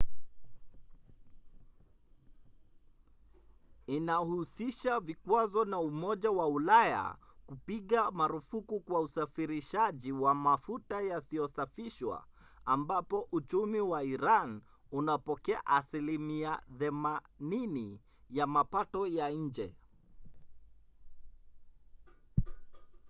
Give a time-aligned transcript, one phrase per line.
[3.87, 7.15] inahusisha vikwazo na umoja wa ulaya
[7.47, 12.25] kupiga marufuku kwa usafirishaji wa mafuta yasiyosafishwa
[12.65, 14.61] ambapo uchumi wa iran
[14.91, 17.97] unapokea 80%
[18.29, 19.75] ya mapato ya nje